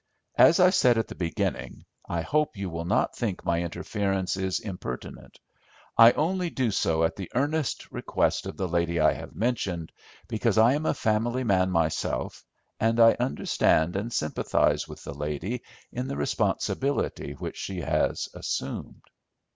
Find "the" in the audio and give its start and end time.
1.09-1.13, 7.17-7.31, 8.57-8.67, 15.03-15.13, 16.07-16.17